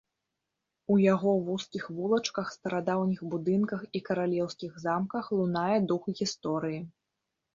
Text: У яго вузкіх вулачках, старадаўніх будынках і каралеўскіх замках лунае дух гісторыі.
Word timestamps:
У 0.93 0.95
яго 1.01 1.33
вузкіх 1.49 1.83
вулачках, 1.97 2.47
старадаўніх 2.55 3.21
будынках 3.35 3.81
і 3.99 4.03
каралеўскіх 4.09 4.71
замках 4.85 5.25
лунае 5.41 5.77
дух 5.91 6.09
гісторыі. 6.21 6.79